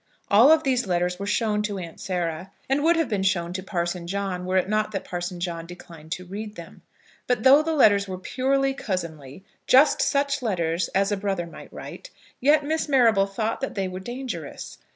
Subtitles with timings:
[0.31, 3.61] All of these letters were shown to Aunt Sarah, and would have been shown to
[3.61, 6.81] Parson John were it not that Parson John declined to read them.
[7.27, 12.09] But though the letters were purely cousinly, just such letters as a brother might write,
[12.39, 14.79] yet Miss Marrable thought that they were dangerous.